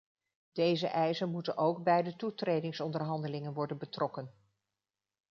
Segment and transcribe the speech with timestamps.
[0.51, 4.31] Deze eisen moeten ook bij de toetredingsonderhandelingen worden betrokken.